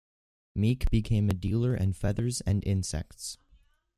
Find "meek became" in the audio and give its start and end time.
0.55-1.29